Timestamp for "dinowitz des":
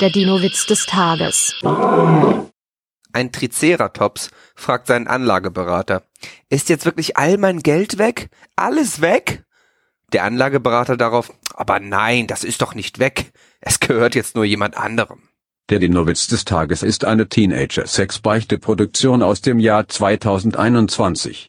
15.78-16.44